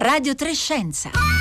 [0.00, 1.39] Radio Trescenza.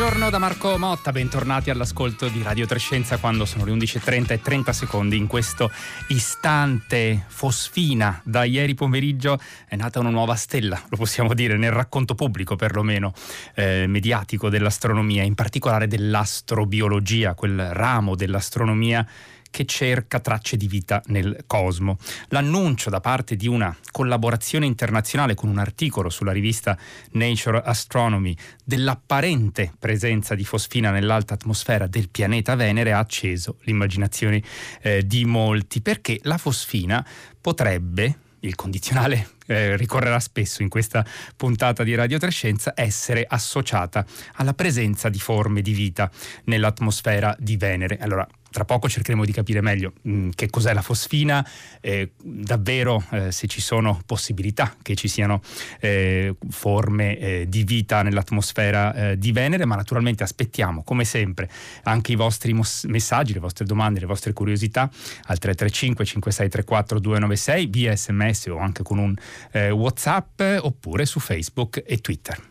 [0.00, 4.72] Buongiorno da Marco Motta, bentornati all'ascolto di Radio Trescenza quando sono le 11.30 e 30
[4.72, 5.18] secondi.
[5.18, 5.70] In questo
[6.08, 12.14] istante fosfina, da ieri pomeriggio è nata una nuova stella, lo possiamo dire, nel racconto
[12.14, 13.12] pubblico perlomeno
[13.54, 19.06] eh, mediatico dell'astronomia, in particolare dell'astrobiologia, quel ramo dell'astronomia
[19.50, 21.98] che cerca tracce di vita nel cosmo.
[22.28, 26.78] L'annuncio da parte di una collaborazione internazionale con un articolo sulla rivista
[27.12, 34.42] Nature Astronomy dell'apparente presenza di fosfina nell'alta atmosfera del pianeta Venere ha acceso l'immaginazione
[34.82, 37.04] eh, di molti perché la fosfina
[37.40, 41.04] potrebbe il condizionale eh, ricorrerà spesso in questa
[41.36, 46.10] puntata di Radio Trescenza, essere associata alla presenza di forme di vita
[46.44, 47.98] nell'atmosfera di Venere.
[47.98, 51.46] Allora, tra poco cercheremo di capire meglio mh, mm, che cos'è la fosfina,
[51.80, 55.40] eh, davvero eh, se ci sono possibilità che ci siano
[55.80, 61.48] eh, forme eh, di vita nell'atmosfera eh, di Venere, ma naturalmente aspettiamo come sempre
[61.84, 67.66] anche i vostri mos- messaggi, le vostre domande, le vostre curiosità al 335 5634 296
[67.66, 69.14] via sms o anche con un
[69.52, 72.48] eh, whatsapp oppure su Facebook e Twitter.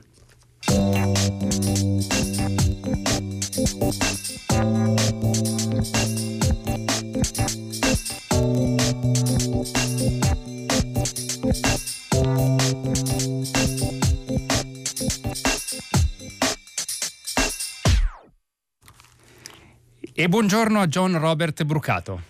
[20.19, 22.23] E buongiorno a John Robert Brucato.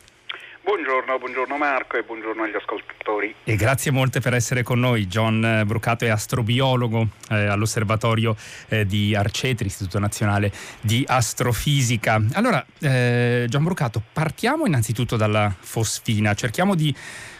[0.62, 3.34] Buongiorno, buongiorno Marco e buongiorno agli ascoltatori.
[3.44, 5.08] E grazie molte per essere con noi.
[5.08, 8.36] John Brucato è astrobiologo eh, all'osservatorio
[8.68, 10.52] eh, di Arcetri, Istituto Nazionale
[10.82, 12.22] di Astrofisica.
[12.34, 16.96] Allora, eh, John Brucato, partiamo innanzitutto dalla fosfina, cerchiamo di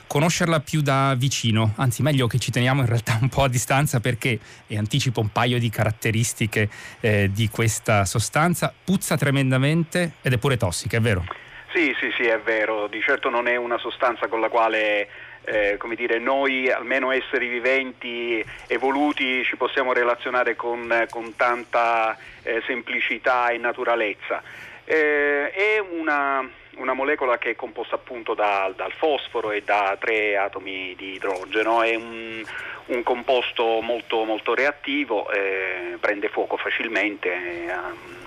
[0.10, 4.00] conoscerla più da vicino, anzi meglio che ci teniamo in realtà un po' a distanza
[4.00, 6.68] perché, e anticipo un paio di caratteristiche
[7.00, 11.26] eh, di questa sostanza, puzza tremendamente ed è pure tossica, è vero?
[11.72, 15.08] Sì, sì, sì, è vero, di certo non è una sostanza con la quale
[15.44, 22.64] eh, come dire, noi almeno esseri viventi evoluti ci possiamo relazionare con, con tanta eh,
[22.66, 24.42] semplicità e naturalezza.
[24.86, 26.50] Eh, è una,
[26.80, 31.82] una, molecola che è composta appunto da, dal fosforo e da tre atomi di idrogeno,
[31.82, 32.44] è un,
[32.88, 37.30] un composto molto, molto reattivo, eh, prende fuoco facilmente.
[37.30, 38.18] Eh,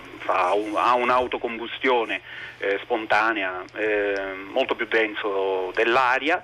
[0.55, 2.21] un, ha un'autocombustione
[2.59, 6.41] eh, spontanea eh, molto più denso dell'aria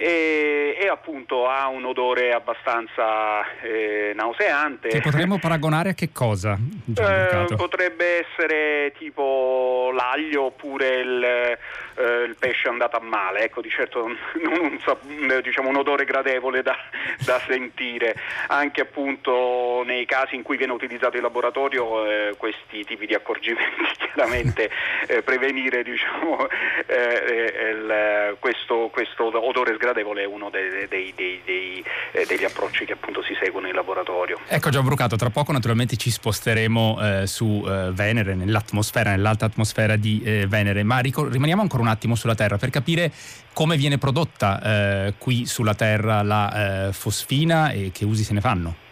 [0.00, 4.88] e, e, appunto ha un odore abbastanza eh, nauseante.
[4.88, 6.56] Che potremmo paragonare a che cosa?
[6.96, 13.68] Eh, potrebbe essere tipo l'aglio oppure il, eh, il, pesce andato a male, ecco di
[13.68, 14.06] certo
[14.42, 16.78] non un, diciamo, un odore gradevole da,
[17.22, 23.04] da, sentire, anche appunto nei casi in cui viene utilizzato in laboratorio eh, questi tipi
[23.04, 24.70] di accorgimenti chiaramente
[25.08, 26.48] eh, prevenire diciamo,
[26.86, 32.84] eh, il, questo, questo odore sgradevole gradevole è uno dei, dei, dei, eh, degli approcci
[32.84, 34.38] che appunto si seguono in laboratorio.
[34.46, 39.96] Ecco Gian Brucato, tra poco naturalmente ci sposteremo eh, su eh, Venere, nell'atmosfera, nell'alta atmosfera
[39.96, 43.12] di eh, Venere, ma ricor- rimaniamo ancora un attimo sulla Terra per capire
[43.52, 48.40] come viene prodotta eh, qui sulla Terra la eh, fosfina e che usi se ne
[48.40, 48.88] fanno.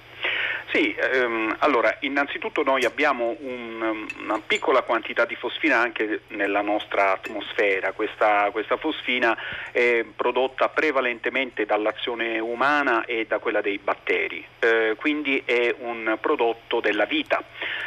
[0.70, 7.12] Sì, ehm, allora innanzitutto noi abbiamo un, una piccola quantità di fosfina anche nella nostra
[7.12, 9.36] atmosfera, questa, questa, fosfina
[9.72, 16.80] è prodotta prevalentemente dall'azione umana e da quella dei batteri, eh, quindi è un prodotto
[16.80, 17.42] della vita.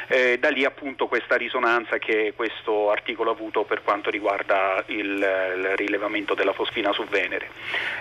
[0.08, 5.06] Eh, da lì appunto questa risonanza che questo articolo ha avuto per quanto riguarda il,
[5.06, 7.50] il rilevamento della fosfina su Venere.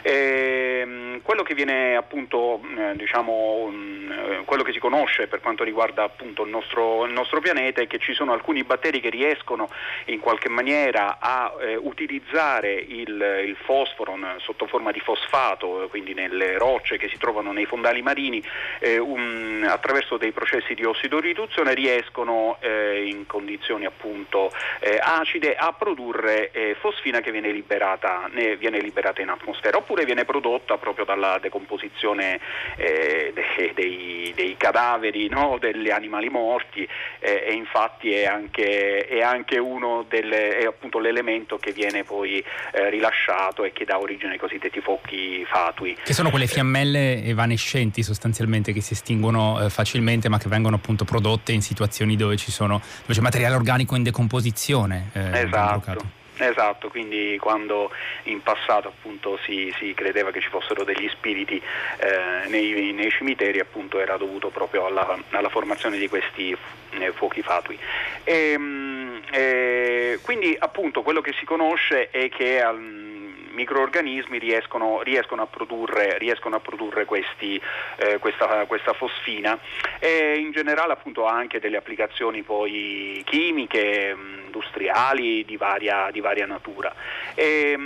[0.02, 5.40] Eh, quello che viene appunto, eh, diciamo, mh, eh, quello che che si conosce per
[5.40, 9.10] quanto riguarda appunto il nostro, il nostro pianeta è che ci sono alcuni batteri che
[9.10, 9.68] riescono
[10.06, 16.56] in qualche maniera a eh, utilizzare il, il fosforo sotto forma di fosfato, quindi nelle
[16.58, 18.42] rocce che si trovano nei fondali marini,
[18.78, 25.72] eh, un, attraverso dei processi di ossidoriduzione riescono eh, in condizioni appunto eh, acide a
[25.72, 31.04] produrre eh, fosfina che viene liberata, ne, viene liberata, in atmosfera oppure viene prodotta proprio
[31.04, 32.40] dalla decomposizione
[32.76, 35.56] eh, de, dei, dei, cadaveri no?
[35.58, 36.86] degli animali morti
[37.18, 42.44] eh, e infatti è anche, è anche uno delle, è appunto l'elemento che viene poi
[42.72, 45.96] eh, rilasciato e che dà origine ai cosiddetti fuochi fatui.
[46.04, 51.52] Che sono quelle fiammelle evanescenti sostanzialmente che si estinguono facilmente ma che vengono appunto prodotte
[51.52, 55.10] in situazioni dove, ci sono, dove c'è materiale organico in decomposizione.
[55.14, 56.18] Eh, esatto.
[56.40, 57.90] Esatto, quindi quando
[58.24, 61.60] in passato appunto si, si credeva che ci fossero degli spiriti
[61.98, 66.56] eh, nei, nei, cimiteri appunto era dovuto proprio alla, alla formazione di questi
[66.92, 67.78] eh, fuochi fatui.
[68.24, 73.09] E, ehm, e, quindi appunto quello che si conosce è che al,
[73.50, 77.60] microorganismi riescono, riescono, a produrre, riescono a produrre questi,
[77.96, 79.58] eh, questa, questa, fosfina
[79.98, 86.46] e in generale appunto ha anche delle applicazioni poi chimiche, industriali di varia, di varia
[86.46, 86.92] natura.
[87.34, 87.76] E,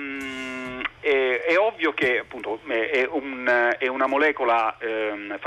[1.04, 5.38] è, è, ovvio che appunto, è, un, è una molecola ehm,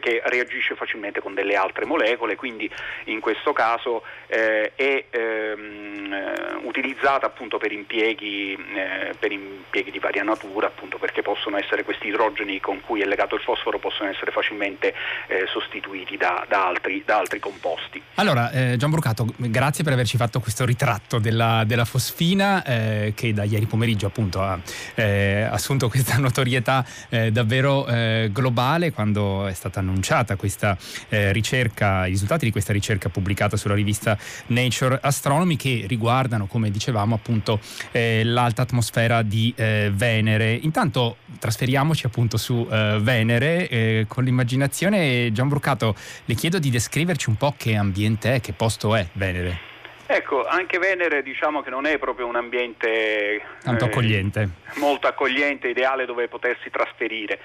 [0.00, 2.68] che reagisce facilmente con delle altre molecole, quindi
[3.04, 10.24] in questo caso eh, è ehm, utilizzata appunto per impieghi, eh, per impieghi, di varia
[10.24, 14.32] natura, appunto perché possono essere questi idrogeni con cui è legato il fosforo possono essere
[14.32, 14.92] facilmente
[15.28, 18.02] eh, sostituiti da, da, altri, da, altri, composti.
[18.14, 23.32] Allora, eh, Gian Brucato, grazie per averci fatto questo ritratto della, della fosfina eh, che
[23.32, 24.58] da ieri pomeriggio appunto ha
[24.96, 30.76] eh, assunto questa notorietà eh, davvero eh, globale quando è stata annunciata questa
[31.08, 36.70] eh, ricerca, i risultati di questa ricerca pubblicata sulla rivista Nature Astronomy che riguardano, come
[36.70, 37.60] dicevamo, appunto
[37.92, 40.54] eh, l'alta atmosfera di eh, Venere.
[40.54, 45.30] Intanto trasferiamoci appunto su Venere con l'immaginazione.
[45.32, 45.94] Gian Brucato,
[46.24, 49.75] le chiedo di descriverci un po' che ambiente è, che posto è Venere.
[50.06, 54.48] Ecco, anche Venere diciamo che non è proprio un ambiente tanto eh, accogliente.
[54.76, 57.40] molto accogliente, ideale dove potersi trasferire.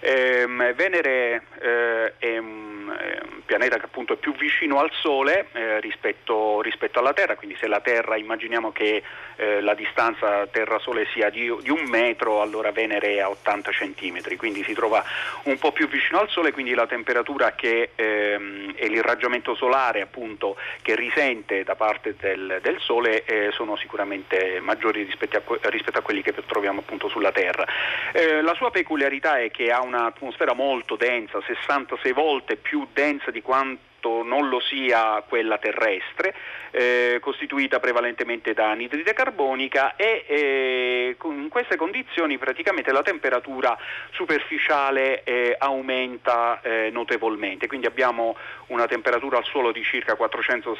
[0.00, 5.80] Eh, Venere eh, è un un pianeta che appunto è più vicino al Sole eh,
[5.80, 9.02] rispetto, rispetto, alla Terra, quindi se la Terra immaginiamo che
[9.36, 14.36] eh, la distanza Terra-Sole sia di, di, un metro, allora Venere è a 80 centimetri,
[14.36, 15.02] quindi si trova
[15.44, 20.56] un po' più vicino al Sole, quindi la temperatura che, ehm, e l'irraggiamento solare appunto
[20.82, 26.02] che risente da parte del, del Sole eh, sono sicuramente maggiori rispetto a, rispetto a,
[26.02, 27.66] quelli che troviamo appunto sulla Terra.
[28.12, 33.42] Eh, la sua peculiarità è che ha un'atmosfera molto densa, 66 volte più densa di
[33.42, 36.34] quanto non lo sia quella terrestre,
[36.70, 40.83] eh, costituita prevalentemente da anidride carbonica e eh,
[41.24, 43.76] in queste condizioni praticamente la temperatura
[44.10, 48.36] superficiale eh, aumenta eh, notevolmente, quindi abbiamo
[48.68, 50.76] una temperatura al suolo di circa 400,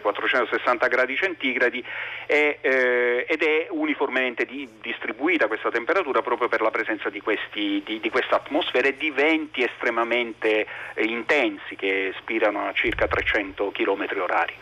[0.00, 1.84] 460 gradi centigradi
[2.26, 7.82] e, eh, ed è uniformemente di, distribuita questa temperatura proprio per la presenza di, questi,
[7.84, 13.70] di, di questa atmosfera e di venti estremamente eh, intensi che spirano a circa 300
[13.72, 14.54] km orari.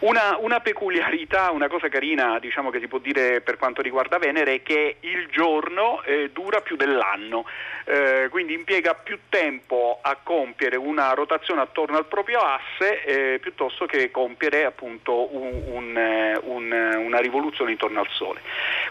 [0.00, 4.27] Una, una, peculiarità, una cosa carina diciamo, che si può dire per quanto riguarda Venere
[4.36, 7.46] è che il giorno eh, dura più dell'anno,
[7.84, 13.86] eh, quindi impiega più tempo a compiere una rotazione attorno al proprio asse eh, piuttosto
[13.86, 16.70] che compiere appunto un, un, eh, un,
[17.06, 18.40] una rivoluzione intorno al Sole.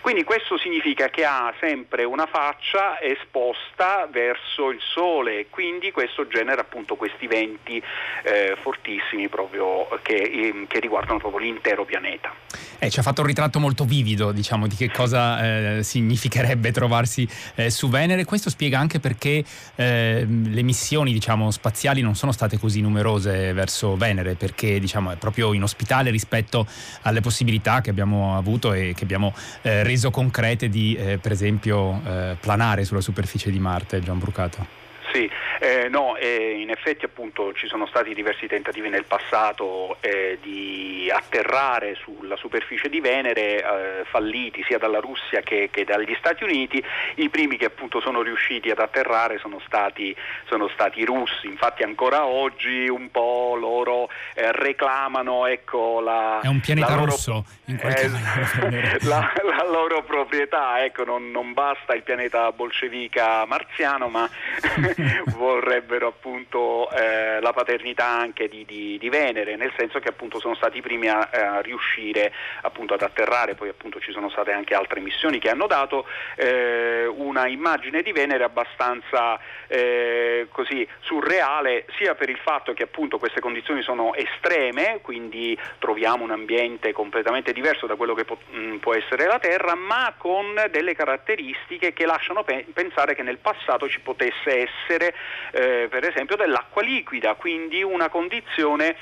[0.02, 6.28] Quindi questo significa che ha sempre una faccia esposta verso il Sole e quindi questo
[6.28, 7.82] genera appunto questi venti
[8.24, 12.34] eh, fortissimi proprio che, che riguardano proprio l'intero pianeta.
[12.80, 17.28] Eh, ci ha fatto un ritratto molto vivido diciamo, di che cosa eh, significherebbe trovarsi
[17.56, 18.26] eh, su Venere.
[18.26, 19.44] Questo spiega anche perché
[19.76, 25.16] eh, le missioni diciamo, spaziali non sono state così numerose verso Venere, perché diciamo, è
[25.18, 26.66] proprio inospitale rispetto
[27.04, 32.02] alle possibilità che abbiamo avuto e che abbiamo eh, reso concrete di, eh, per esempio,
[32.40, 34.87] planare sulla superficie di Marte, Gian Brucato.
[35.18, 35.28] Sì,
[35.60, 41.10] eh, no, eh, in effetti appunto ci sono stati diversi tentativi nel passato eh, di
[41.12, 46.84] atterrare sulla superficie di Venere, eh, falliti sia dalla Russia che, che, dagli Stati Uniti.
[47.16, 51.82] I primi che appunto sono riusciti ad atterrare sono stati, sono stati i russi, infatti
[51.82, 56.42] ancora oggi un po' loro eh, reclamano ecco, la...
[56.44, 58.96] È un pianeta loro, rosso in qualche eh, maniera.
[59.08, 64.28] La, la, loro proprietà, ecco, non, non basta il pianeta bolscevica marziano, ma
[65.38, 70.56] vorrebbero appunto eh, la paternità anche di, di, di, Venere, nel senso che appunto sono
[70.56, 74.74] stati i primi a, a, riuscire appunto ad atterrare, poi appunto ci sono state anche
[74.74, 82.16] altre missioni che hanno dato eh, una immagine di Venere abbastanza eh, così surreale, sia
[82.16, 87.86] per il fatto che appunto queste condizioni sono estreme, quindi troviamo un ambiente completamente diverso
[87.86, 92.44] da quello che po- mh, può essere la Terra, ma con delle caratteristiche che lasciano
[92.44, 98.10] pe- pensare che nel passato ci potesse essere eh, per esempio dell'acqua liquida, quindi una
[98.10, 98.96] condizione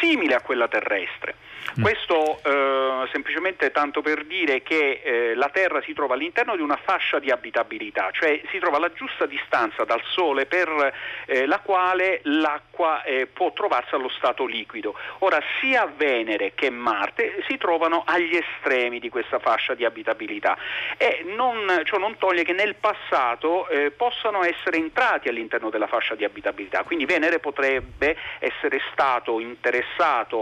[0.00, 1.34] simile a quella terrestre.
[1.78, 1.82] Mm.
[1.82, 6.78] Questo eh, semplicemente tanto per dire che eh, la Terra si trova all'interno di una
[6.82, 10.92] fascia di abitabilità, cioè si trova alla giusta distanza dal Sole per
[11.26, 14.94] eh, la quale l'acqua eh, può trovarsi allo stato liquido.
[15.18, 20.56] Ora sia Venere che Marte si trovano agli estremi di questa fascia di abitabilità
[20.96, 26.14] e non, ciò non toglie che nel passato eh, possano essere entrati all'interno della fascia
[26.14, 29.81] di abitabilità, quindi Venere potrebbe essere stato interessato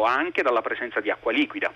[0.04, 1.72] anche dalla presenza di acqua liquida.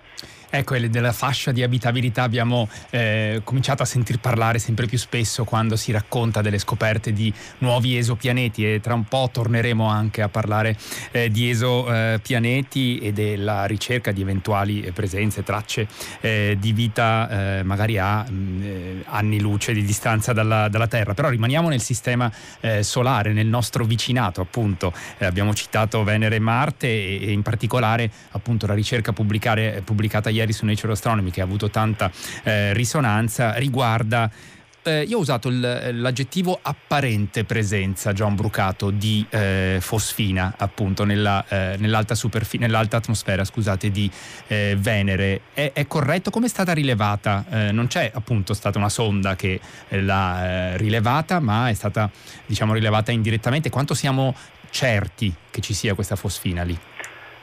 [0.49, 5.75] Ecco, della fascia di abitabilità abbiamo eh, cominciato a sentir parlare sempre più spesso quando
[5.75, 10.77] si racconta delle scoperte di nuovi esopianeti e tra un po' torneremo anche a parlare
[11.11, 15.87] eh, di esopianeti e della ricerca di eventuali eh, presenze, tracce
[16.21, 20.87] eh, di vita eh, magari a mh, mm, eh, anni luce di distanza dalla, dalla,
[20.87, 21.13] Terra.
[21.13, 22.31] Però rimaniamo nel sistema
[22.81, 24.93] solare, nel nostro vicinato appunto.
[25.19, 27.54] abbiamo citato Venere e Marte e, e in particolare
[28.31, 32.11] appunto la ricerca pubblicata ieri su Nature Astronomy che ha avuto tanta
[32.43, 34.29] eh, risonanza riguarda
[34.87, 41.43] eh, io ho usato il, l'aggettivo apparente presenza, John Brucato, di eh, fosfina appunto nella,
[41.47, 44.09] eh, nell'alta, superfi- nell'alta, atmosfera scusate, di
[44.45, 45.41] eh, Venere.
[45.53, 46.29] È, è, corretto?
[46.29, 47.45] Come è stata rilevata?
[47.49, 52.09] Eh, non c'è appunto stata una sonda che eh, l'ha rilevata, ma è stata
[52.45, 53.71] diciamo rilevata indirettamente.
[53.71, 54.35] Quanto siamo
[54.69, 56.77] certi che ci sia questa fosfina lì?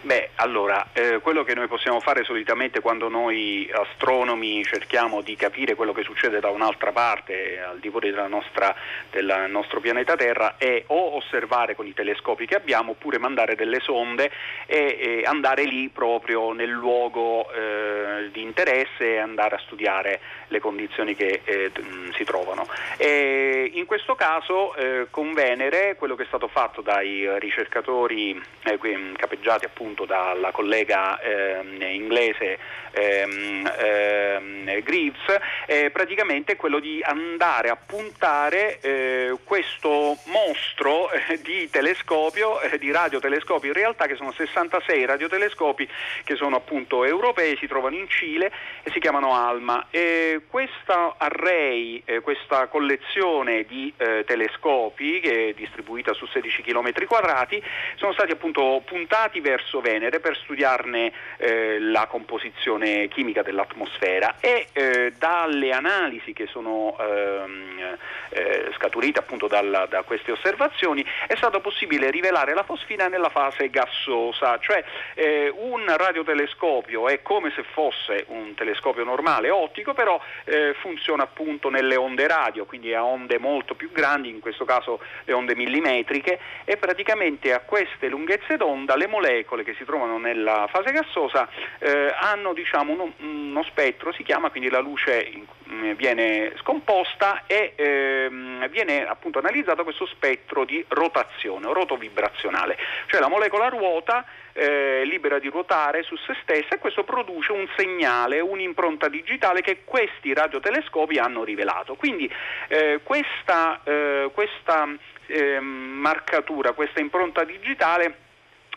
[0.05, 5.77] Beh, allora, eh, quello che noi possiamo fare solitamente quando noi astronomi cerchiamo di capire
[5.77, 11.15] quello che succede da un'altra parte, al di fuori del nostro pianeta Terra, è o
[11.15, 14.29] osservare con i telescopi che abbiamo oppure mandare delle sonde
[14.67, 20.19] e, e andare lì proprio nel luogo eh, di interesse e andare a studiare
[20.49, 21.71] le condizioni che eh,
[22.17, 22.67] si trovano.
[22.97, 28.31] E in questo caso eh, con Venere quello che è stato fatto dai ricercatori
[28.65, 28.79] eh,
[29.17, 32.59] capeggiati appunto appunto dalla collega ehm, inglese
[32.93, 42.61] ehm, ehm, Greaves, praticamente quello di andare a puntare eh, questo mostro eh, di telescopio,
[42.61, 45.89] eh, di radiotelescopi in realtà che sono 66 radiotelescopi
[46.25, 48.51] che sono appunto europei, si trovano in Cile
[48.83, 49.89] e si chiamano ALMA.
[49.91, 57.63] E questa array, questa collezione di eh, telescopi che è distribuita su 16 km quadrati
[57.97, 65.13] sono stati appunto puntati verso Venere per studiarne eh, la composizione chimica dell'atmosfera e eh,
[65.19, 67.99] dalle analisi che sono ehm,
[68.31, 73.69] eh, scaturite appunto dalla, da queste osservazioni è stato possibile rivelare la fosfina nella fase
[73.69, 74.83] gassosa, cioè
[75.15, 81.69] eh, un radiotelescopio è come se fosse un telescopio normale ottico, però eh, funziona appunto
[81.69, 86.39] nelle onde radio, quindi a onde molto più grandi, in questo caso le onde millimetriche,
[86.65, 91.49] e praticamente a queste lunghezze d'onda le molecole che si trovano nella fase gassosa
[91.79, 97.45] eh, hanno diciamo, uno, uno, spettro, si chiama quindi la luce in, mm, viene scomposta
[97.47, 102.77] e ehm, viene appunto analizzato questo spettro di rotazione o rotovibrazionale,
[103.07, 107.67] cioè la molecola ruota eh, libera di ruotare su se stessa e questo produce un
[107.77, 111.95] segnale, un'impronta digitale che questi radiotelescopi hanno rivelato.
[111.95, 112.31] Quindi
[112.69, 114.89] eh, questa, eh, questa
[115.27, 118.22] ehm, marcatura, questa impronta digitale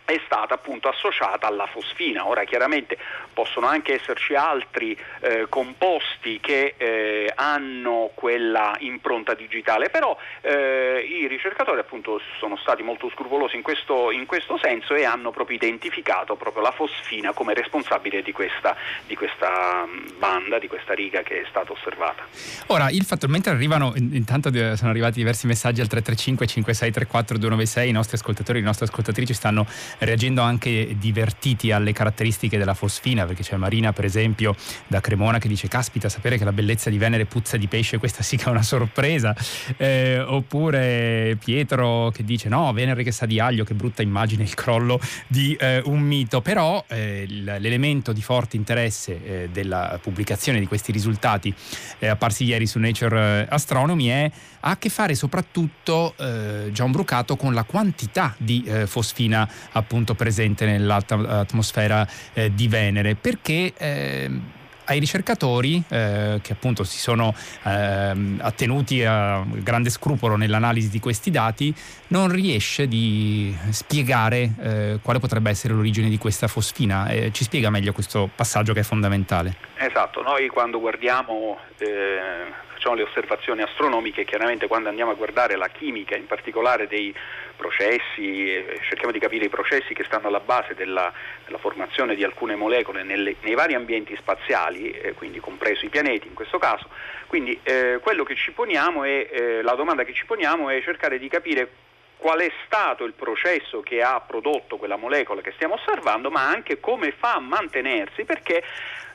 [0.06, 2.28] è stata appunto associata alla fosfina.
[2.28, 2.98] Ora chiaramente
[3.34, 11.28] possono anche esserci altri eh, composti che eh, hanno quella impronta digitale, però eh, i
[11.28, 16.36] ricercatori appunto sono stati molto scrupolosi in questo, in questo, senso e hanno proprio identificato
[16.36, 19.86] proprio la fosfina come responsabile di questa, di questa
[20.18, 22.24] banda, di questa riga che è stata osservata.
[22.68, 27.92] Ora, il fatto, mentre arrivano, intanto sono arrivati diversi messaggi al 335 5634 296, i
[27.92, 29.66] nostri ascoltatori, le nostre ascoltatrici stanno
[30.00, 34.56] reagendo anche divertiti alle caratteristiche della fosfina, perché c'è Marina per esempio
[34.88, 38.24] da Cremona che dice caspita sapere che la bellezza di Venere puzza di pesce, questa
[38.24, 39.36] sì che è una sorpresa,
[39.78, 44.54] eh, oppure Pietro che dice no, Venere che sa di aglio, che brutta immagine il
[44.54, 50.68] crollo di eh, un mito, però eh, l'elemento di forte interesse eh, della pubblicazione di
[50.68, 51.54] questi risultati
[52.00, 57.36] eh, apparsi ieri su Nature Astronomy è, ha a che fare soprattutto eh, John Brucato
[57.36, 59.85] con la quantità di eh, fosfina appunto
[60.16, 64.42] presente nell'atmosfera eh, di Venere perché ehm,
[64.86, 71.32] ai ricercatori eh, che appunto si sono eh, attenuti a grande scrupolo nell'analisi di questi
[71.32, 71.74] dati
[72.08, 77.08] non riesce di spiegare eh, quale potrebbe essere l'origine di questa fosfina.
[77.08, 79.56] Eh, ci spiega meglio questo passaggio che è fondamentale.
[79.78, 85.70] Esatto, noi quando guardiamo eh, facciamo le osservazioni astronomiche, chiaramente quando andiamo a guardare la
[85.70, 87.14] chimica, in particolare dei
[87.56, 91.12] processi, eh, cerchiamo di capire i processi che stanno alla base della,
[91.46, 96.28] della formazione di alcune molecole nelle, nei vari ambienti spaziali, eh, quindi compreso i pianeti
[96.28, 96.88] in questo caso.
[97.26, 101.18] Quindi eh, quello che ci poniamo è, eh, la domanda che ci poniamo è cercare
[101.18, 101.70] di capire
[102.18, 106.80] qual è stato il processo che ha prodotto quella molecola che stiamo osservando, ma anche
[106.80, 108.64] come fa a mantenersi, perché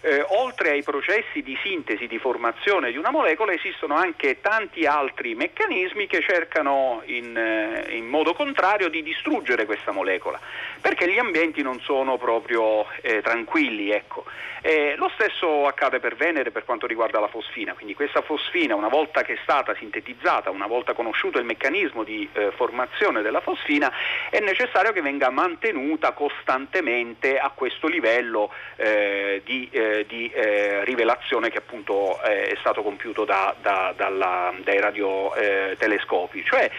[0.02, 5.34] eh, oltre ai processi di sintesi, di formazione di una molecola, esistono anche tanti altri
[5.34, 10.40] meccanismi che cercano in, eh, in modo contrario di distruggere questa molecola,
[10.80, 13.90] perché gli ambienti non sono proprio eh, tranquilli.
[13.90, 14.24] Ecco.
[14.96, 19.22] lo stesso accade per Venere per quanto riguarda la fosfina, quindi questa fosfina una volta
[19.22, 23.90] che è stata sintetizzata, una volta conosciuto il meccanismo di eh, formazione della fosfina,
[24.28, 30.84] è necessario che venga mantenuta costantemente a questo livello eh, di eh, eh, di eh,
[30.84, 36.44] rivelazione che appunto eh, è stato compiuto da, da, dalla, dai radiotelescopi.
[36.44, 36.70] Cioè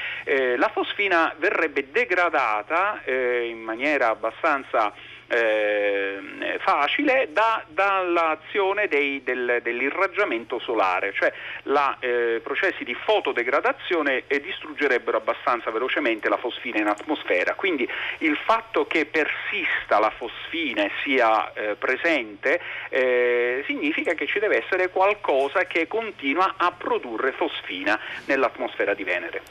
[0.57, 4.93] la fosfina verrebbe degradata in maniera abbastanza
[5.31, 11.31] eh, facile da, dall'azione dei, del, dell'irraggiamento solare, cioè
[11.63, 17.53] i eh, processi di fotodegradazione distruggerebbero abbastanza velocemente la fosfina in atmosfera.
[17.55, 17.87] Quindi
[18.19, 22.59] il fatto che persista la fosfina e sia eh, presente
[22.89, 29.41] eh, significa che ci deve essere qualcosa che continua a produrre fosfina nell'atmosfera di Venere.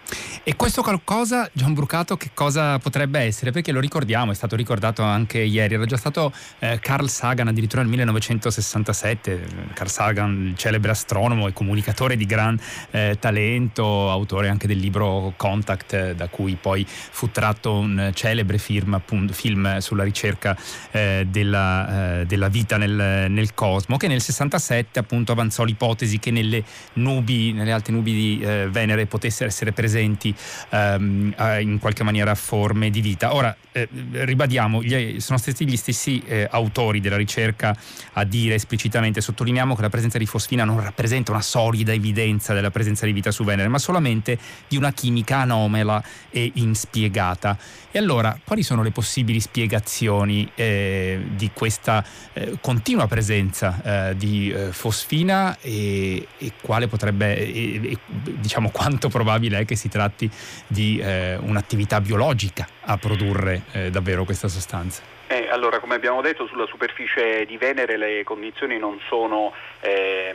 [0.43, 3.51] E questo qualcosa, Gian Brucato, che cosa potrebbe essere?
[3.51, 7.49] Perché lo ricordiamo, è stato ricordato anche ieri ieri, era già stato eh, Carl Sagan
[7.49, 12.59] addirittura nel 1967, Carl Sagan, il celebre astronomo e comunicatore di gran
[12.91, 18.59] eh, talento, autore anche del libro Contact, eh, da cui poi fu tratto un celebre
[18.59, 20.57] film, appunto, film sulla ricerca
[20.91, 26.31] eh, della, eh, della, vita nel, nel, cosmo, che nel 67 appunto avanzò l'ipotesi che
[26.31, 30.35] nelle nubi, nelle alte nubi di eh, Venere potessero essere presenti
[30.71, 33.35] ehm, in qualche maniera forme di vita.
[33.35, 34.83] Ora, ribadiamo,
[35.19, 37.77] sono stati stati gli stessi eh, autori della ricerca
[38.15, 42.71] a dire esplicitamente, sottolineiamo che la presenza di fosfina non rappresenta una solida evidenza della
[42.71, 44.39] presenza di vita su Venere, ma solamente
[44.69, 47.59] di una chimica anomala e inspiegata.
[47.91, 54.51] E allora, quali sono le possibili spiegazioni eh, di questa eh, continua presenza eh, di
[54.51, 60.31] eh, fosfina e, e, quale potrebbe, e, diciamo, quanto probabile è che si tratti
[60.67, 65.20] di eh, un'attività biologica a produrre davvero questa sostanza?
[65.33, 70.35] Eh, allora, come abbiamo detto, sulla superficie di Venere le condizioni non sono ehm,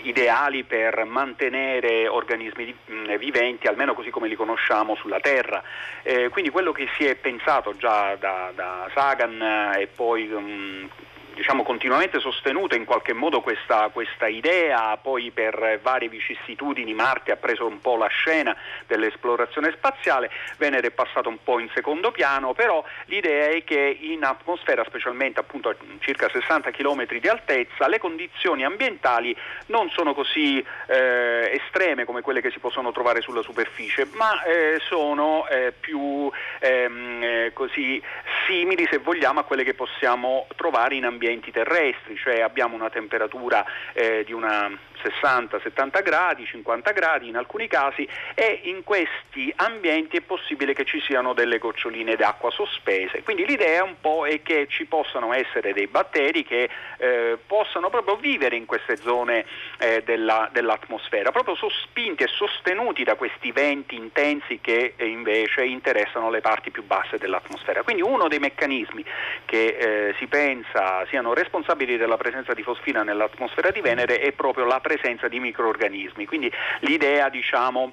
[0.00, 5.62] ideali per mantenere organismi di, mh, viventi, almeno così come li conosciamo sulla Terra.
[6.02, 10.88] Eh, quindi quello che si è pensato già da, da Sagan e poi mh,
[11.34, 17.36] diciamo, continuamente sostenuta in qualche modo questa, questa, idea, poi per varie vicissitudini Marte ha
[17.36, 22.54] preso un po' la scena dell'esplorazione spaziale, Venere è passato un po' in secondo piano,
[22.54, 27.98] però l'idea è che in atmosfera, specialmente appunto a circa 60 km di altezza, le
[27.98, 34.06] condizioni ambientali non sono così eh, estreme come quelle che si possono trovare sulla superficie,
[34.12, 38.00] ma eh, sono eh, più ehm, eh, così
[38.46, 43.64] simili, se vogliamo, a quelle che possiamo trovare in ambienti terrestri, cioè abbiamo una temperatura
[43.92, 44.70] eh, di una
[45.04, 51.00] 60-70 gradi, 50 gradi in alcuni casi e in questi ambienti è possibile che ci
[51.00, 53.22] siano delle goccioline d'acqua sospese.
[53.22, 58.16] Quindi l'idea un po' è che ci possano essere dei batteri che eh, possano proprio
[58.16, 59.44] vivere in queste zone
[59.78, 66.30] eh, della, dell'atmosfera, proprio sospinti e sostenuti da questi venti intensi che eh, invece interessano
[66.30, 67.82] le parti più basse dell'atmosfera.
[67.82, 69.04] Quindi uno dei meccanismi
[69.44, 74.64] che eh, si pensa siano responsabili della presenza di fosfina nell'atmosfera di Venere è proprio
[74.64, 76.26] la presenza presenza di microorganismi.
[76.26, 77.92] Quindi l'idea diciamo,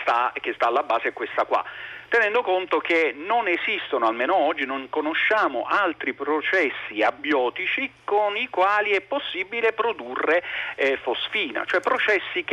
[0.00, 1.64] sta, che sta alla base è questa qua
[2.08, 8.90] tenendo conto che non esistono, almeno oggi, non conosciamo altri processi abiotici con i quali
[8.90, 10.42] è possibile produrre
[10.76, 12.44] eh, fosfina, cioè processi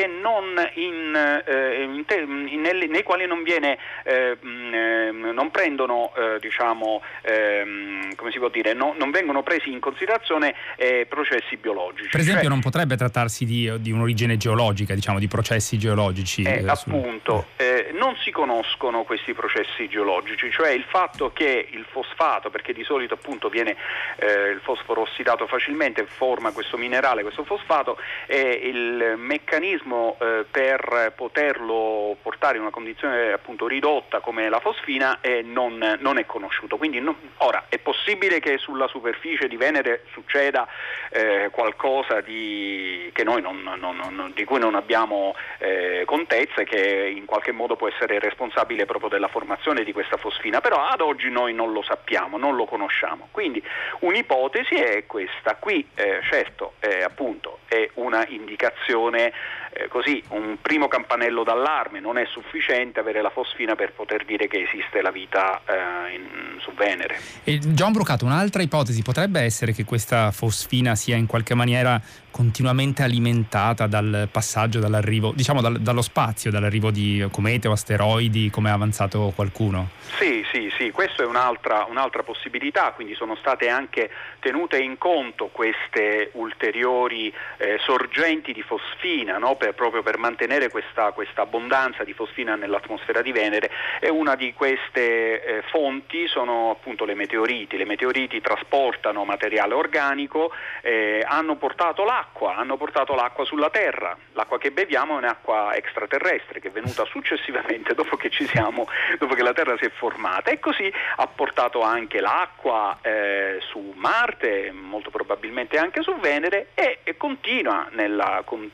[0.75, 8.15] in, eh, in te, in, nei quali non, viene, eh, non prendono, eh, diciamo, ehm,
[8.15, 12.09] come si può dire, no, non vengono presi in considerazione eh, processi biologici.
[12.09, 16.41] Per esempio cioè, non potrebbe trattarsi di, di, un'origine geologica, diciamo, di processi geologici?
[16.43, 17.47] Eh, appunto,
[17.93, 22.85] non si conoscono questi processi processi geologici, cioè il fatto che il fosfato, perché di
[22.85, 23.75] solito appunto viene
[24.15, 31.11] eh, il fosforo ossidato facilmente, forma questo minerale, questo fosfato, e il meccanismo eh, per
[31.13, 36.77] poterlo portare in una condizione appunto ridotta come la fosfina eh, non, non, è conosciuto.
[36.77, 40.65] Quindi no, ora è possibile che sulla superficie di Venere succeda
[41.09, 43.41] eh, qualcosa di, non,
[43.77, 48.85] non, di, cui non abbiamo eh, contezza e che in qualche modo può essere responsabile
[48.85, 52.65] proprio della formazione di questa fosfina, però ad oggi noi non lo sappiamo, non lo
[52.65, 53.29] conosciamo.
[53.31, 53.61] Quindi
[54.01, 55.55] un'ipotesi è questa.
[55.55, 59.33] Qui eh, certo eh, appunto è una indicazione
[59.73, 64.47] eh, così, un primo campanello d'allarme, non è sufficiente avere la fosfina per poter dire
[64.47, 67.19] che esiste la vita eh, in, su Venere.
[67.43, 72.01] E John Brucato, un'altra ipotesi potrebbe essere che questa fosfina sia in qualche maniera
[72.33, 78.71] continuamente alimentata dal passaggio, dall'arrivo, diciamo dal, dallo spazio, dall'arrivo di comete o asteroidi, come
[78.71, 79.89] ha avanzato qualcuno?
[80.17, 84.09] Sì, sì, sì, questa è un'altra, un'altra possibilità, quindi sono state anche
[84.39, 89.55] tenute in conto queste ulteriori eh, sorgenti di fosfina, no?
[89.63, 94.53] Per, proprio per mantenere questa, questa, abbondanza di fosfina nell'atmosfera di Venere e una di
[94.53, 97.77] queste eh, fonti sono appunto le meteoriti.
[97.77, 104.57] Le meteoriti trasportano materiale organico, eh, hanno portato l'acqua hanno portato l'acqua sulla Terra, l'acqua
[104.57, 109.53] che beviamo è un'acqua extraterrestre che è venuta successivamente dopo che, siamo, dopo che la
[109.53, 115.77] Terra si è formata e così ha portato anche l'acqua eh, su Marte, molto probabilmente
[115.77, 118.69] anche su Venere e, e continua nella, con,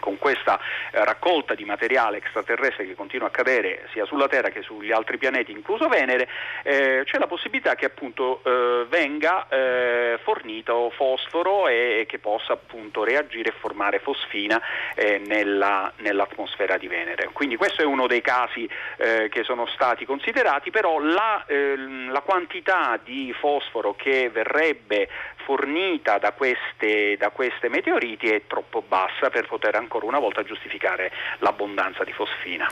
[0.00, 4.92] con, questa raccolta di materiale extraterrestre che continua a cadere sia sulla Terra che sugli
[4.92, 6.28] altri pianeti, incluso Venere,
[6.62, 13.04] eh, c'è la possibilità che appunto eh, venga eh, fornito fosforo e, che possa appunto
[13.04, 14.60] reagire e formare fosfina
[14.94, 17.30] eh, nella, nell'atmosfera di Venere.
[17.32, 22.20] Quindi questo è uno dei casi eh, che sono stati considerati, però la, eh, la
[22.20, 25.08] quantità di fosforo che verrebbe
[25.48, 31.12] fornita da queste, da queste, meteoriti è troppo bassa per poter ancora una volta giustificare
[31.38, 32.66] l'abbondanza di fosfina.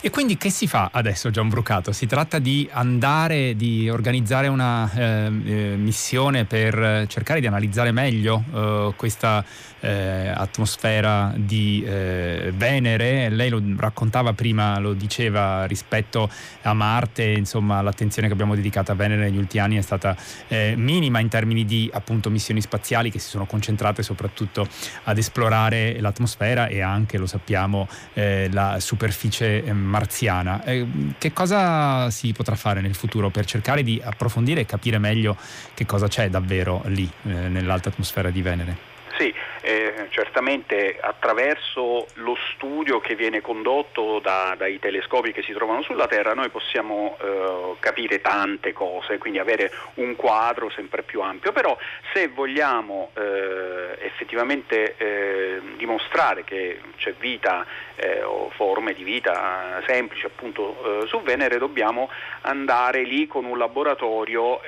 [0.00, 1.92] E quindi che si fa adesso Gian Brucato?
[1.92, 8.42] Si tratta di andare, di organizzare una eh, eh missione per cercare di analizzare meglio
[8.52, 9.44] eh, questa
[9.80, 13.28] eh, atmosfera di eh, Venere.
[13.28, 16.28] Lei lo raccontava prima, lo diceva rispetto
[16.62, 20.16] a Marte, insomma l'attenzione che abbiamo dedicato a Venere negli ultimi anni è stata
[20.48, 24.66] eh, minima in termini di appunto missioni spaziali che si sono concentrate soprattutto
[25.04, 30.62] ad esplorare l'atmosfera e anche, lo sappiamo, eh, la superficie eh, marziana.
[30.64, 30.86] Eh,
[31.18, 35.36] che cosa si potrà fare nel futuro per cercare di approfondire e capire meglio
[35.74, 38.89] che cosa c'è davvero lì eh, nell'alta atmosfera di Venere?
[39.20, 45.82] Sì, eh, certamente attraverso lo studio che viene condotto da, dai telescopi che si trovano
[45.82, 51.52] sulla Terra noi possiamo eh, capire tante cose, quindi avere un quadro sempre più ampio,
[51.52, 51.76] però
[52.14, 60.24] se vogliamo eh, effettivamente eh, dimostrare che c'è vita eh, o forme di vita semplici
[60.24, 62.08] appunto eh, su Venere dobbiamo
[62.40, 64.62] andare lì con un laboratorio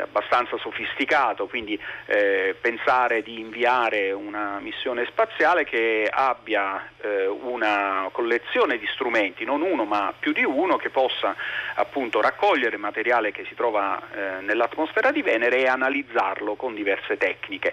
[0.00, 1.78] abbastanza sofisticato, quindi
[2.60, 9.84] pensare di inviare una missione spaziale che abbia eh, una collezione di strumenti, non uno
[9.84, 11.34] ma più di uno, che possa
[11.74, 17.72] appunto raccogliere materiale che si trova eh, nell'atmosfera di Venere e analizzarlo con diverse tecniche.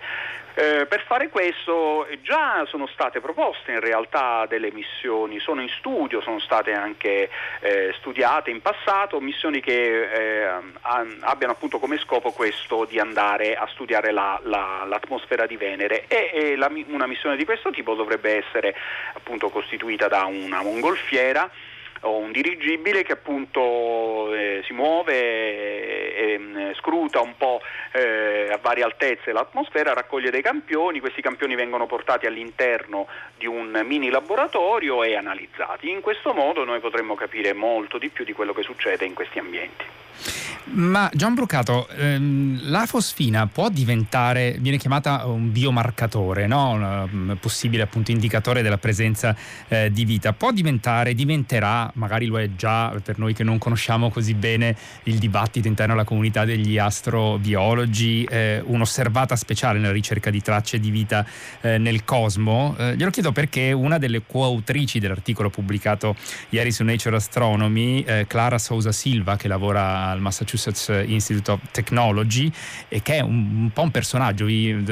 [0.58, 6.22] Eh, per fare questo già sono state proposte in realtà delle missioni, sono in studio,
[6.22, 10.50] sono state anche eh, studiate in passato, missioni che eh,
[10.82, 16.06] abbiano appunto come scopo questo di andare a studiare la, la, l'atmosfera di Venere.
[16.08, 18.74] E, e la, una missione di questo tipo dovrebbe essere
[19.14, 21.52] appunto costituita da una mongolfiera
[22.02, 27.62] o un dirigibile che appunto eh, si muove e, e, scruta un po'
[27.94, 33.82] eh, a varie altezze l'atmosfera, raccoglie dei campioni, questi campioni vengono portati all'interno di un
[33.86, 35.90] mini laboratorio e analizzati.
[35.90, 39.40] In questo modo noi potremmo capire molto di più di quello che succede in questi
[39.40, 40.35] ambienti.
[40.68, 46.72] Ma Gian Brucato, ehm, la fosfina può diventare, viene chiamata un biomarcatore, no?
[46.72, 49.36] un mm, possibile appunto indicatore della presenza
[49.68, 54.10] eh, di vita, può diventare, diventerà, magari lo è già per noi che non conosciamo
[54.10, 60.42] così bene il dibattito interno alla comunità degli astrobiologi, eh, un'osservata speciale nella ricerca di
[60.42, 61.24] tracce di vita
[61.62, 62.76] eh, nel cosmo?
[62.80, 66.16] Eh, glielo chiedo perché una delle coautrici dell'articolo pubblicato
[66.50, 71.60] ieri su Nature Astronomy, eh, Clara Sousa Silva, che lavora al Massachusetts Massachusetts Institute of
[71.72, 72.52] Technology
[72.88, 74.84] e che è un, un po' un personaggio, vi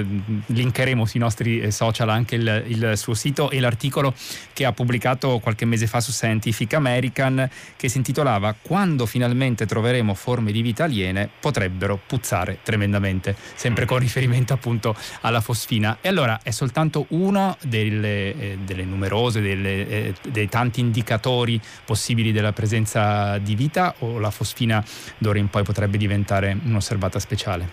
[0.47, 4.13] linkeremo sui nostri eh, social anche il, il, suo sito e l'articolo
[4.51, 10.13] che ha pubblicato qualche mese fa su Scientific American che si intitolava Quando finalmente troveremo
[10.13, 15.97] forme di vita aliene potrebbero puzzare tremendamente, sempre con riferimento appunto alla fosfina.
[16.01, 22.31] E allora è soltanto uno delle, eh, delle numerose, delle, eh, dei tanti indicatori possibili
[22.31, 24.83] della presenza di vita o la fosfina
[25.17, 27.67] d'ora in poi potrebbe diventare un'osservata speciale?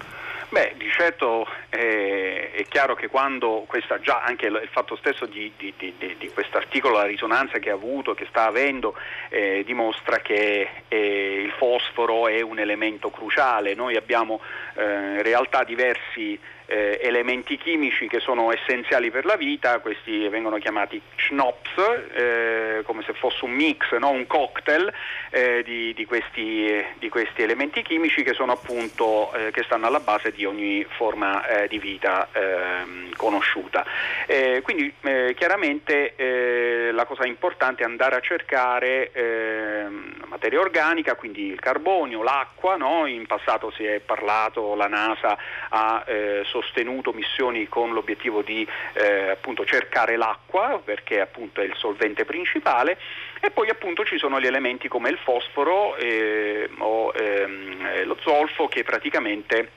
[0.50, 5.50] Beh, di certo eh, è chiaro che quando questa, già anche il fatto stesso di,
[5.56, 8.94] di, di, di questo articolo, la risonanza che ha avuto, che sta avendo,
[9.30, 13.74] eh, dimostra che eh, il fosforo è un elemento cruciale.
[13.74, 14.42] Noi abbiamo
[14.74, 16.38] eh, in realtà diversi
[16.70, 23.02] eh, elementi chimici che sono essenziali per la vita, questi vengono chiamati CHNOPS, eh, come
[23.02, 24.10] se fosse un mix, no?
[24.10, 24.92] un cocktail
[25.30, 30.30] eh, di, di, questi, di, questi, elementi chimici che appunto eh, che stanno alla base
[30.30, 33.84] di ogni forma eh, di vita ehm, conosciuta.
[34.62, 34.94] Quindi
[35.34, 36.14] chiaramente
[36.92, 43.04] la cosa importante è andare a cercare ehm, materia organica, quindi il carbonio, l'acqua, no?
[43.06, 45.36] in passato si è parlato, la NASA
[45.70, 51.74] ha eh, sostenuto missioni con l'obiettivo di eh, appunto cercare l'acqua perché appunto è il
[51.76, 52.96] solvente principale
[53.40, 58.68] e poi appunto ci sono gli elementi come il fosforo eh, o ehm, lo zolfo
[58.68, 59.72] che praticamente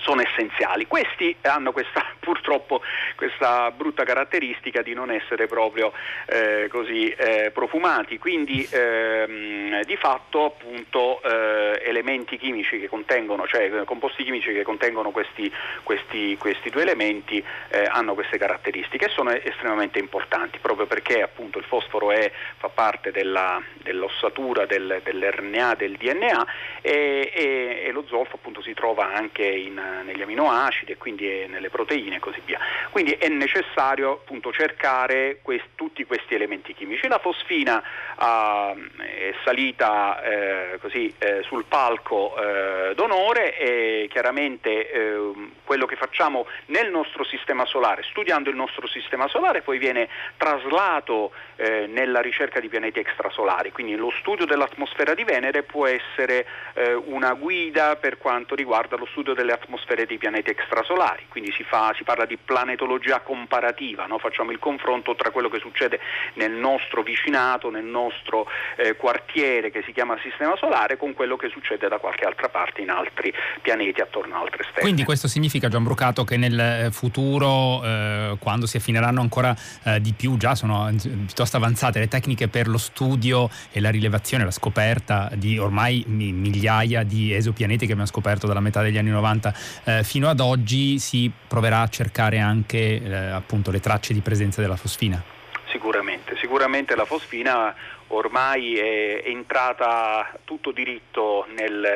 [0.00, 0.86] sono essenziali.
[0.86, 2.82] Questi hanno questa, purtroppo
[3.16, 5.92] questa brutta caratteristica di non essere proprio
[6.26, 13.84] eh, così eh, profumati, quindi ehm, di fatto appunto eh, elementi chimici che contengono, cioè
[13.84, 19.30] composti chimici che contengono questi, questi, questi due elementi eh, hanno queste caratteristiche e sono
[19.30, 25.96] estremamente importanti proprio perché appunto il fosforo è, fa parte della, dell'ossatura del, dell'RNA, del
[25.96, 26.46] DNA
[26.80, 31.70] e, e, e lo zolfo appunto si trova anche in negli aminoacidi e quindi nelle
[31.70, 32.58] proteine e così via.
[32.90, 37.08] Quindi è necessario appunto cercare quest- tutti questi elementi chimici.
[37.08, 37.82] La fosfina
[38.16, 45.96] uh, è salita eh, così, eh, sul palco eh, d'onore e chiaramente ehm, quello che
[45.96, 52.20] facciamo nel nostro sistema solare, studiando il nostro sistema solare, poi viene traslato eh, nella
[52.20, 53.72] ricerca di pianeti extrasolari.
[53.72, 59.06] Quindi lo studio dell'atmosfera di Venere può essere eh, una guida per quanto riguarda lo
[59.06, 64.06] studio delle atmosfere atmosfere dei pianeti extrasolari, quindi si, fa, si parla di planetologia comparativa,
[64.06, 64.18] no?
[64.18, 65.98] facciamo il confronto tra quello che succede
[66.34, 71.48] nel nostro vicinato, nel nostro eh, quartiere che si chiama Sistema Solare, con quello che
[71.48, 74.80] succede da qualche altra parte in altri pianeti attorno a altre stelle.
[74.80, 80.00] Quindi questo significa, Gian Brucato, che nel eh, futuro, eh, quando si affineranno ancora eh,
[80.00, 84.50] di più, già sono piuttosto avanzate le tecniche per lo studio e la rilevazione, la
[84.50, 90.04] scoperta di ormai migliaia di esopianeti che abbiamo scoperto dalla metà degli anni 90 eh,
[90.04, 94.76] fino ad oggi si proverà a cercare anche eh, appunto le tracce di presenza della
[94.76, 95.22] fosfina.
[95.70, 97.74] Sicuramente, sicuramente la fosfina
[98.08, 101.86] ormai è entrata tutto diritto nel,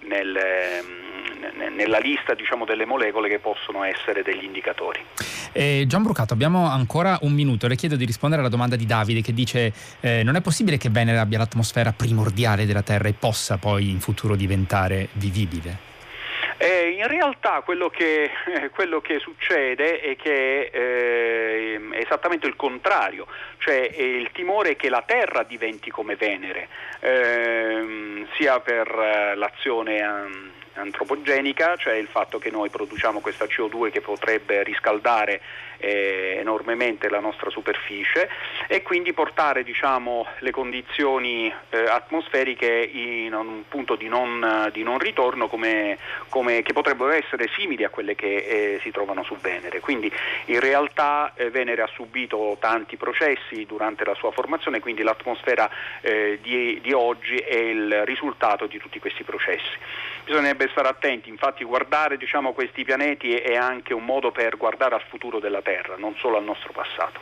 [0.00, 0.38] nel,
[1.76, 5.00] nella lista diciamo, delle molecole che possono essere degli indicatori.
[5.52, 7.68] Eh, Gian Brucato, abbiamo ancora un minuto.
[7.68, 10.90] Le chiedo di rispondere alla domanda di Davide che dice eh, non è possibile che
[10.90, 15.87] Venere abbia l'atmosfera primordiale della Terra e possa poi in futuro diventare vivibile?
[16.60, 22.56] Eh, in realtà quello che, eh, quello che, succede è che eh, è esattamente il
[22.56, 26.68] contrario, cioè il timore che la Terra diventi come Venere,
[26.98, 33.90] ehm, sia per eh, l'azione ehm, antropogenica, cioè il fatto che noi produciamo questa CO2
[33.90, 35.40] che potrebbe riscaldare
[35.78, 38.28] eh, enormemente la nostra superficie
[38.66, 44.98] e quindi portare diciamo, le condizioni eh, atmosferiche in un punto di non, di non
[44.98, 49.80] ritorno come, come, che potrebbero essere simili a quelle che eh, si trovano su Venere.
[49.80, 50.12] Quindi
[50.46, 56.38] in realtà eh, Venere ha subito tanti processi durante la sua formazione, quindi l'atmosfera eh,
[56.42, 59.76] di, di oggi è il risultato di tutti questi processi.
[60.24, 65.02] Bisognerebbe stare attenti, infatti guardare diciamo, questi pianeti è anche un modo per guardare al
[65.08, 67.20] futuro della Terra, non solo al nostro passato.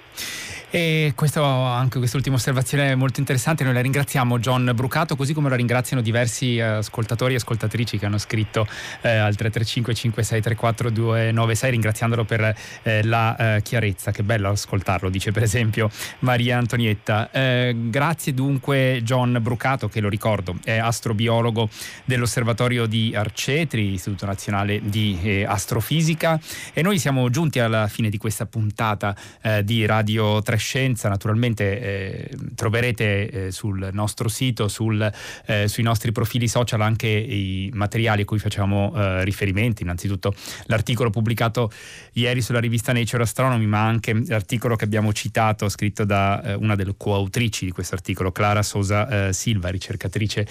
[0.76, 5.48] E questo, anche quest'ultima osservazione è molto interessante, noi la ringraziamo John Brucato, così come
[5.48, 8.66] la ringraziano diversi ascoltatori e ascoltatrici che hanno scritto
[9.00, 15.32] eh, al 335 5634 296 ringraziandolo per eh, la eh, chiarezza, che bello ascoltarlo, dice
[15.32, 17.30] per esempio Maria Antonietta.
[17.30, 21.70] Eh, grazie dunque John Brucato, che lo ricordo è astrobiologo
[22.04, 26.38] dell'Osservatorio di Arcetri, Istituto Nazionale di eh, Astrofisica.
[26.74, 32.28] E noi siamo giunti alla fine di questa puntata eh, di Radio Trescenza, naturalmente eh,
[32.56, 35.08] troverete eh, sul nostro sito, sul,
[35.46, 41.10] eh, sui nostri profili social anche i materiali a cui facciamo eh, riferimento, innanzitutto l'articolo
[41.10, 41.70] pubblicato
[42.14, 46.94] ieri sulla rivista Nature Astronomy, ma anche l'articolo che abbiamo citato, scritto da una delle
[46.96, 50.46] coautrici di questo articolo, Clara Sosa Silva, ricercatrice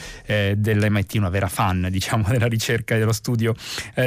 [0.56, 3.54] dell'MIT, una vera fan diciamo della ricerca e dello studio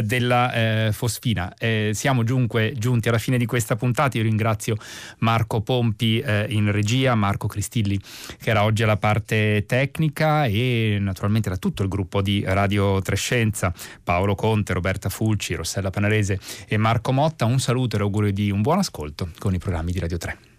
[0.03, 1.53] della fosfina.
[1.93, 4.77] siamo dunque giunti alla fine di questa puntata, io ringrazio
[5.19, 7.99] Marco Pompi eh, in regia, Marco Cristilli
[8.39, 13.73] che era oggi alla parte tecnica e naturalmente da tutto il gruppo di Radio Trescenza,
[14.03, 17.47] Paolo Conte, Roberta Fulci, Rossella Panarese e Marco Motta.
[17.47, 20.58] Un saluto e augurio di un buon ascolto con i programmi di Radio 3.